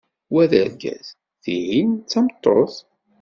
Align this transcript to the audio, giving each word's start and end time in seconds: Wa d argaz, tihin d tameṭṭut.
Wa 0.31 0.43
d 0.49 0.51
argaz, 0.61 1.07
tihin 1.43 1.89
d 1.95 2.05
tameṭṭut. 2.11 2.75